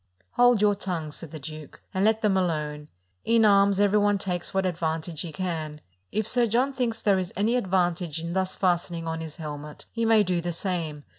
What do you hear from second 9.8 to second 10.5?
he may do